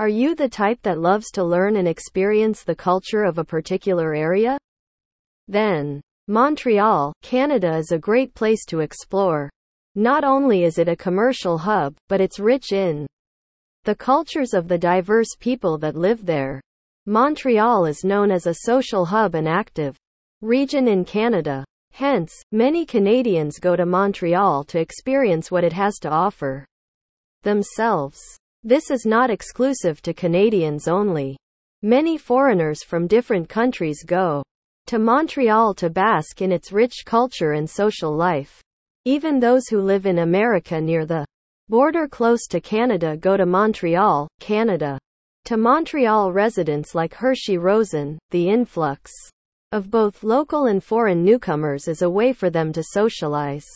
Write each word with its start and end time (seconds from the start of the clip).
Are 0.00 0.08
you 0.08 0.34
the 0.34 0.48
type 0.48 0.82
that 0.82 0.98
loves 0.98 1.30
to 1.34 1.44
learn 1.44 1.76
and 1.76 1.86
experience 1.86 2.64
the 2.64 2.74
culture 2.74 3.22
of 3.22 3.38
a 3.38 3.44
particular 3.44 4.12
area? 4.12 4.58
Then, 5.46 6.00
Montreal, 6.26 7.12
Canada 7.22 7.76
is 7.76 7.92
a 7.92 7.98
great 7.98 8.34
place 8.34 8.64
to 8.66 8.80
explore. 8.80 9.48
Not 9.94 10.24
only 10.24 10.64
is 10.64 10.78
it 10.78 10.88
a 10.88 10.96
commercial 10.96 11.58
hub, 11.58 11.94
but 12.08 12.20
it's 12.20 12.40
rich 12.40 12.72
in 12.72 13.06
the 13.84 13.94
cultures 13.94 14.52
of 14.52 14.66
the 14.66 14.78
diverse 14.78 15.36
people 15.38 15.78
that 15.78 15.94
live 15.94 16.26
there. 16.26 16.60
Montreal 17.06 17.86
is 17.86 18.02
known 18.02 18.32
as 18.32 18.48
a 18.48 18.62
social 18.64 19.04
hub 19.04 19.36
and 19.36 19.46
active 19.46 19.96
region 20.40 20.88
in 20.88 21.04
Canada. 21.04 21.64
Hence, 21.92 22.34
many 22.50 22.84
Canadians 22.84 23.60
go 23.60 23.76
to 23.76 23.86
Montreal 23.86 24.64
to 24.64 24.80
experience 24.80 25.52
what 25.52 25.62
it 25.62 25.72
has 25.72 25.98
to 26.00 26.10
offer 26.10 26.66
themselves. 27.44 28.18
This 28.66 28.90
is 28.90 29.04
not 29.04 29.28
exclusive 29.28 30.00
to 30.00 30.14
Canadians 30.14 30.88
only. 30.88 31.36
Many 31.82 32.16
foreigners 32.16 32.82
from 32.82 33.06
different 33.06 33.46
countries 33.46 34.02
go 34.02 34.42
to 34.86 34.98
Montreal 34.98 35.74
to 35.74 35.90
bask 35.90 36.40
in 36.40 36.50
its 36.50 36.72
rich 36.72 37.04
culture 37.04 37.52
and 37.52 37.68
social 37.68 38.16
life. 38.16 38.62
Even 39.04 39.38
those 39.38 39.68
who 39.68 39.82
live 39.82 40.06
in 40.06 40.20
America 40.20 40.80
near 40.80 41.04
the 41.04 41.26
border 41.68 42.08
close 42.08 42.46
to 42.46 42.58
Canada 42.58 43.18
go 43.18 43.36
to 43.36 43.44
Montreal, 43.44 44.28
Canada. 44.40 44.98
To 45.44 45.58
Montreal 45.58 46.32
residents 46.32 46.94
like 46.94 47.12
Hershey 47.12 47.58
Rosen, 47.58 48.18
the 48.30 48.48
influx 48.48 49.12
of 49.72 49.90
both 49.90 50.24
local 50.24 50.68
and 50.68 50.82
foreign 50.82 51.22
newcomers 51.22 51.86
is 51.86 52.00
a 52.00 52.08
way 52.08 52.32
for 52.32 52.48
them 52.48 52.72
to 52.72 52.82
socialize. 52.82 53.66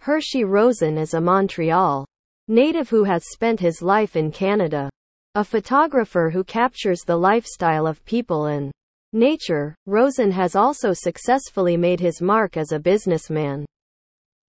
Hershey 0.00 0.42
Rosen 0.42 0.98
is 0.98 1.14
a 1.14 1.20
Montreal 1.20 2.04
native 2.48 2.88
who 2.88 3.04
has 3.04 3.24
spent 3.32 3.60
his 3.60 3.82
life 3.82 4.16
in 4.16 4.30
Canada. 4.30 4.90
A 5.34 5.44
photographer 5.44 6.30
who 6.30 6.44
captures 6.44 7.00
the 7.00 7.16
lifestyle 7.16 7.86
of 7.86 8.04
people 8.04 8.46
in 8.46 8.70
nature, 9.12 9.74
Rosen 9.86 10.30
has 10.30 10.54
also 10.54 10.92
successfully 10.92 11.76
made 11.76 12.00
his 12.00 12.20
mark 12.20 12.56
as 12.56 12.72
a 12.72 12.78
businessman. 12.78 13.64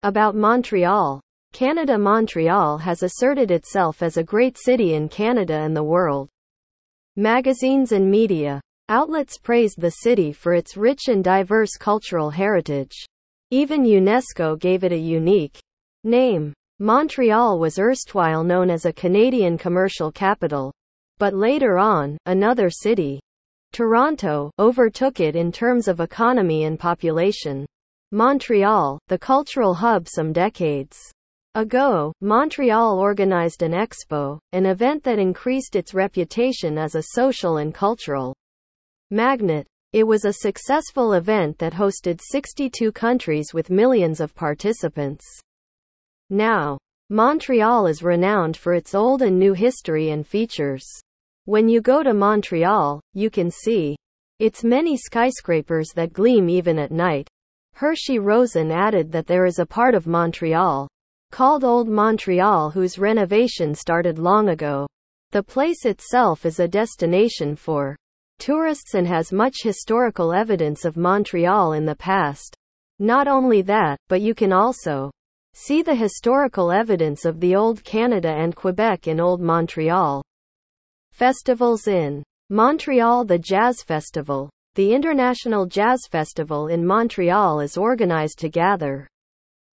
About 0.03 0.35
Montreal. 0.35 1.21
Canada 1.53 1.99
Montreal 1.99 2.79
has 2.79 3.03
asserted 3.03 3.51
itself 3.51 4.03
as 4.03 4.17
a 4.17 4.25
great 4.25 4.57
city 4.57 4.95
in 4.95 5.09
Canada 5.09 5.55
and 5.55 5.77
the 5.77 5.85
world. 5.85 6.29
Magazines 7.17 7.93
and 7.93 8.11
media 8.11 8.61
outlets 8.89 9.37
praised 9.39 9.81
the 9.81 9.91
city 9.91 10.33
for 10.33 10.55
its 10.55 10.77
rich 10.77 11.09
and 11.09 11.23
diverse 11.23 11.77
cultural 11.79 12.31
heritage. 12.31 12.95
Even 13.51 13.85
UNESCO 13.85 14.59
gave 14.59 14.83
it 14.83 14.93
a 14.93 14.99
unique 14.99 15.61
name. 16.05 16.55
Montreal 16.79 17.59
was 17.59 17.79
erstwhile 17.79 18.43
known 18.43 18.71
as 18.71 18.85
a 18.85 18.93
Canadian 18.93 19.57
commercial 19.59 20.11
capital. 20.11 20.73
But 21.19 21.35
later 21.35 21.79
on, 21.79 22.19
another 22.27 22.71
city, 22.71 23.21
Toronto, 23.73 24.51
overtook 24.59 25.21
it 25.21 25.37
in 25.37 25.53
terms 25.53 25.89
of 25.89 26.01
economy 26.01 26.65
and 26.65 26.79
population. 26.79 27.65
Montreal, 28.11 28.99
the 29.09 29.19
cultural 29.19 29.75
hub 29.75 30.07
some 30.09 30.33
decades 30.33 30.99
ago, 31.55 32.13
Montreal 32.21 32.99
organized 32.99 33.63
an 33.63 33.73
expo, 33.73 34.39
an 34.53 34.67
event 34.67 35.03
that 35.05 35.19
increased 35.19 35.77
its 35.77 35.95
reputation 35.95 36.77
as 36.77 36.95
a 36.95 37.05
social 37.15 37.59
and 37.59 37.75
cultural 37.75 38.35
magnet. 39.11 39.67
It 39.93 40.05
was 40.05 40.25
a 40.25 40.33
successful 40.33 41.13
event 41.13 41.59
that 41.59 41.75
hosted 41.75 42.21
62 42.23 42.93
countries 42.93 43.53
with 43.53 43.71
millions 43.71 44.21
of 44.21 44.35
participants. 44.35 45.25
Now, 46.33 46.79
Montreal 47.11 47.87
is 47.87 48.03
renowned 48.03 48.57
for 48.57 48.73
its 48.73 48.95
old 48.95 49.21
and 49.21 49.39
new 49.39 49.53
history 49.53 50.09
and 50.09 50.27
features. 50.27 50.83
When 51.45 51.69
you 51.69 51.83
go 51.83 52.03
to 52.03 52.15
Montreal, 52.15 53.03
you 53.13 53.29
can 53.29 53.51
see 53.51 53.97
its 54.39 54.65
many 54.65 54.97
skyscrapers 54.97 55.91
that 55.95 56.15
gleam 56.15 56.49
even 56.49 56.79
at 56.79 56.91
night. 56.91 57.29
Hershey 57.75 58.19
Rosen 58.19 58.71
added 58.71 59.13
that 59.13 59.27
there 59.27 59.45
is 59.45 59.59
a 59.59 59.67
part 59.67 59.95
of 59.95 60.07
Montreal 60.07 60.89
called 61.31 61.65
Old 61.65 61.87
Montreal 61.87 62.71
whose 62.71 62.99
renovation 62.99 63.75
started 63.75 64.19
long 64.19 64.49
ago. 64.49 64.87
The 65.33 65.43
place 65.43 65.85
itself 65.85 66.47
is 66.47 66.61
a 66.61 66.67
destination 66.67 67.57
for 67.57 67.95
tourists 68.39 68.95
and 68.95 69.07
has 69.07 69.35
much 69.35 69.57
historical 69.63 70.33
evidence 70.33 70.87
of 70.87 70.97
Montreal 70.97 71.75
in 71.75 71.85
the 71.85 71.95
past. 71.95 72.57
Not 72.99 73.29
only 73.29 73.61
that, 73.61 73.99
but 74.09 74.23
you 74.23 74.35
can 74.35 74.55
also 74.55 75.11
See 75.55 75.83
the 75.83 75.95
historical 75.95 76.73
evidence 76.73 77.27
of 77.27 77.39
the 77.39 77.55
Old 77.55 77.85
Canada 77.85 78.31
and 78.31 78.57
Quebec 78.57 79.07
in 79.07 79.21
Old 79.21 79.43
Montreal. 79.43 80.23
Festivals 81.11 81.87
in 81.87 82.23
Montreal 82.49 83.27
The 83.27 83.39
Jazz 83.39 83.83
Festival. 83.83 84.49
The 84.77 84.95
International 84.95 85.67
Jazz 85.67 86.07
Festival 86.11 86.69
in 86.69 86.87
Montreal 86.87 87.61
is 87.61 87.77
organized 87.77 88.39
to 88.39 88.49
gather 88.49 89.07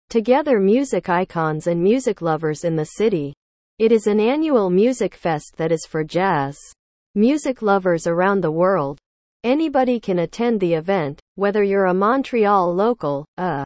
together 0.10 0.60
music 0.60 1.10
icons 1.10 1.68
and 1.68 1.80
music 1.80 2.24
lovers 2.24 2.64
in 2.64 2.76
the 2.76 2.86
city. 2.98 3.36
It 3.78 3.92
is 3.92 4.08
an 4.08 4.20
annual 4.20 4.72
music 4.72 5.14
fest 5.14 5.58
that 5.58 5.72
is 5.72 5.86
for 5.86 6.04
jazz 6.04 6.58
music 7.14 7.62
lovers 7.62 8.08
around 8.08 8.42
the 8.42 8.52
world. 8.52 8.98
Anybody 9.44 10.00
can 10.00 10.20
attend 10.20 10.60
the 10.60 10.74
event, 10.74 11.20
whether 11.36 11.62
you're 11.62 11.86
a 11.86 11.94
Montreal 11.94 12.74
local, 12.74 13.26
a 13.38 13.64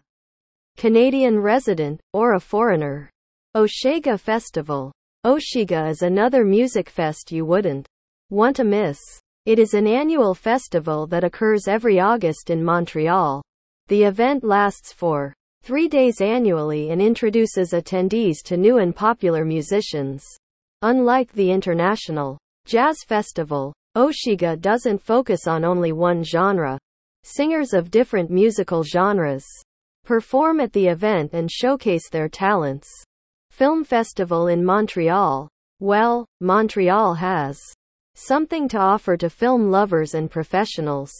Canadian 0.77 1.39
resident, 1.39 1.99
or 2.13 2.33
a 2.33 2.39
foreigner. 2.39 3.09
Osheaga 3.55 4.19
Festival. 4.19 4.91
Osheaga 5.25 5.89
is 5.89 6.01
another 6.01 6.43
music 6.43 6.89
fest 6.89 7.31
you 7.31 7.45
wouldn't 7.45 7.85
want 8.29 8.55
to 8.55 8.63
miss. 8.63 8.97
It 9.45 9.59
is 9.59 9.73
an 9.73 9.85
annual 9.85 10.33
festival 10.33 11.05
that 11.07 11.23
occurs 11.23 11.67
every 11.67 11.99
August 11.99 12.49
in 12.49 12.63
Montreal. 12.63 13.43
The 13.87 14.03
event 14.03 14.43
lasts 14.43 14.93
for 14.93 15.33
three 15.63 15.87
days 15.87 16.21
annually 16.21 16.89
and 16.89 17.01
introduces 17.01 17.73
attendees 17.73 18.37
to 18.45 18.57
new 18.57 18.77
and 18.77 18.95
popular 18.95 19.45
musicians. 19.45 20.25
Unlike 20.81 21.33
the 21.33 21.51
International 21.51 22.37
Jazz 22.65 23.03
Festival, 23.05 23.73
Osheaga 23.95 24.59
doesn't 24.59 25.01
focus 25.01 25.45
on 25.45 25.63
only 25.65 25.91
one 25.91 26.23
genre. 26.23 26.79
Singers 27.23 27.73
of 27.73 27.91
different 27.91 28.31
musical 28.31 28.83
genres 28.83 29.45
perform 30.11 30.59
at 30.59 30.73
the 30.73 30.87
event 30.87 31.31
and 31.31 31.49
showcase 31.49 32.09
their 32.09 32.27
talents. 32.27 32.89
Film 33.49 33.81
Festival 33.85 34.47
in 34.47 34.61
Montreal. 34.61 35.47
Well, 35.79 36.25
Montreal 36.41 37.13
has 37.13 37.57
something 38.15 38.67
to 38.67 38.77
offer 38.77 39.15
to 39.15 39.29
film 39.29 39.71
lovers 39.71 40.13
and 40.13 40.29
professionals. 40.29 41.13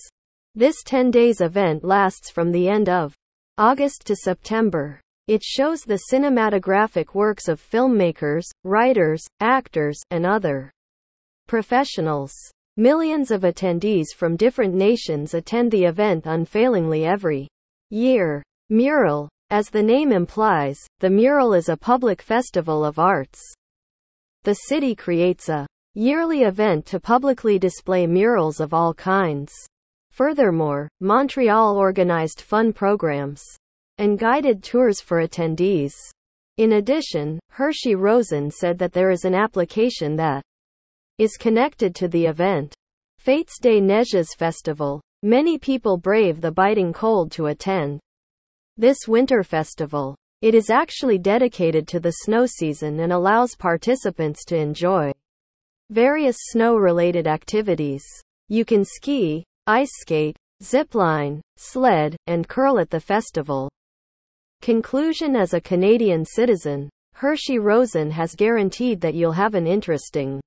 This 0.55 0.83
10 0.83 1.09
days 1.09 1.39
event 1.39 1.85
lasts 1.85 2.29
from 2.29 2.51
the 2.51 2.67
end 2.67 2.89
of 2.89 3.13
August 3.57 4.05
to 4.07 4.15
September. 4.17 4.99
It 5.29 5.41
shows 5.41 5.83
the 5.83 6.01
cinematographic 6.11 7.15
works 7.15 7.47
of 7.47 7.61
filmmakers, 7.61 8.43
writers, 8.65 9.25
actors, 9.39 9.97
and 10.09 10.25
other 10.25 10.69
professionals. 11.47 12.33
Millions 12.75 13.31
of 13.31 13.43
attendees 13.43 14.07
from 14.13 14.35
different 14.35 14.73
nations 14.73 15.33
attend 15.33 15.71
the 15.71 15.85
event 15.85 16.25
unfailingly 16.25 17.05
every 17.05 17.47
year. 17.89 18.43
Mural. 18.73 19.27
As 19.49 19.69
the 19.69 19.83
name 19.83 20.13
implies, 20.13 20.79
the 21.01 21.09
mural 21.09 21.53
is 21.53 21.67
a 21.67 21.75
public 21.75 22.21
festival 22.21 22.85
of 22.85 22.99
arts. 22.99 23.41
The 24.43 24.53
city 24.53 24.95
creates 24.95 25.49
a 25.49 25.67
yearly 25.93 26.43
event 26.43 26.85
to 26.85 26.97
publicly 27.01 27.59
display 27.59 28.07
murals 28.07 28.61
of 28.61 28.73
all 28.73 28.93
kinds. 28.93 29.51
Furthermore, 30.11 30.87
Montreal 31.01 31.75
organized 31.75 32.39
fun 32.39 32.71
programs 32.71 33.43
and 33.97 34.17
guided 34.17 34.63
tours 34.63 35.01
for 35.01 35.21
attendees. 35.21 35.91
In 36.55 36.71
addition, 36.71 37.41
Hershey 37.49 37.95
Rosen 37.95 38.49
said 38.49 38.77
that 38.77 38.93
there 38.93 39.11
is 39.11 39.25
an 39.25 39.35
application 39.35 40.15
that 40.15 40.41
is 41.17 41.35
connected 41.35 41.93
to 41.95 42.07
the 42.07 42.25
event. 42.25 42.73
Fête 43.21 43.51
des 43.61 43.81
Neiges 43.81 44.33
Festival. 44.37 45.01
Many 45.23 45.57
people 45.57 45.97
brave 45.97 46.39
the 46.39 46.53
biting 46.53 46.93
cold 46.93 47.33
to 47.33 47.47
attend. 47.47 47.99
This 48.81 49.07
winter 49.07 49.43
festival. 49.43 50.15
It 50.41 50.55
is 50.55 50.71
actually 50.71 51.19
dedicated 51.19 51.87
to 51.89 51.99
the 51.99 52.13
snow 52.23 52.47
season 52.47 53.01
and 53.01 53.13
allows 53.13 53.55
participants 53.55 54.43
to 54.45 54.57
enjoy 54.57 55.11
various 55.91 56.35
snow 56.49 56.77
related 56.77 57.27
activities. 57.27 58.03
You 58.49 58.65
can 58.65 58.83
ski, 58.83 59.45
ice 59.67 59.91
skate, 59.99 60.35
zip 60.63 60.95
line, 60.95 61.41
sled, 61.57 62.15
and 62.25 62.47
curl 62.47 62.79
at 62.79 62.89
the 62.89 62.99
festival. 62.99 63.69
Conclusion 64.63 65.35
As 65.35 65.53
a 65.53 65.61
Canadian 65.61 66.25
citizen, 66.25 66.89
Hershey 67.13 67.59
Rosen 67.59 68.09
has 68.09 68.33
guaranteed 68.33 68.99
that 69.01 69.13
you'll 69.13 69.31
have 69.33 69.53
an 69.53 69.67
interesting 69.67 70.41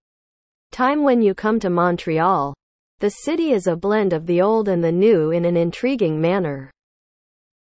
time 0.72 1.04
when 1.04 1.22
you 1.22 1.34
come 1.34 1.60
to 1.60 1.70
Montreal. 1.70 2.52
The 2.98 3.10
city 3.10 3.52
is 3.52 3.68
a 3.68 3.76
blend 3.76 4.12
of 4.12 4.26
the 4.26 4.42
old 4.42 4.66
and 4.66 4.82
the 4.82 4.90
new 4.90 5.30
in 5.30 5.44
an 5.44 5.56
intriguing 5.56 6.20
manner. 6.20 6.72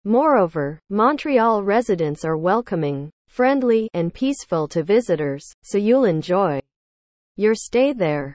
Moreover, 0.04 0.80
Montreal 0.90 1.64
residents 1.64 2.26
are 2.26 2.38
welcoming, 2.38 3.12
friendly, 3.28 3.88
and 3.94 4.12
peaceful 4.12 4.68
to 4.70 4.82
visitors, 4.82 5.46
so 5.62 5.78
you'll 5.78 6.06
enjoy 6.06 6.60
your 7.38 7.54
stay 7.54 7.94
there. 7.94 8.34